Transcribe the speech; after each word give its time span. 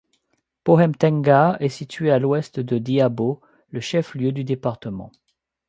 Pohemtenga 0.63 1.57
est 1.59 1.69
situé 1.69 2.09
à 2.09 2.15
à 2.15 2.17
l'Ouest 2.17 2.59
de 2.59 2.79
Diabo, 2.79 3.39
le 3.69 3.79
chef-lieu 3.81 4.31
du 4.31 4.43
département. 4.43 5.11